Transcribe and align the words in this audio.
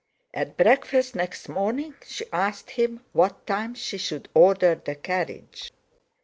At 0.33 0.57
breakfast 0.57 1.13
next 1.13 1.47
morning 1.47 1.93
she 2.07 2.25
asked 2.33 2.71
him 2.71 3.01
what 3.13 3.45
time 3.45 3.75
she 3.75 3.99
should 3.99 4.29
order 4.33 4.73
the 4.73 4.95
carriage. 4.95 5.71